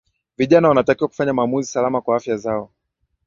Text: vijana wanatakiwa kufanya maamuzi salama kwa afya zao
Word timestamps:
vijana 0.37 0.67
wanatakiwa 0.69 1.07
kufanya 1.07 1.33
maamuzi 1.33 1.69
salama 1.71 2.01
kwa 2.01 2.15
afya 2.17 2.37
zao 2.37 2.71